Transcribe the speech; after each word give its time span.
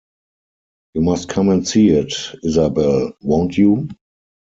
You 0.95 1.01
must 1.01 1.29
come 1.29 1.49
and 1.49 1.67
see 1.67 1.89
it, 1.89 2.11
Isabel— 2.41 3.13
won’t 3.21 3.55
you? 3.55 3.87